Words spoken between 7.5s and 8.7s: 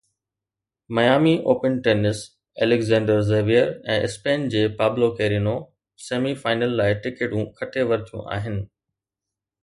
کٽي ورتيون آهن.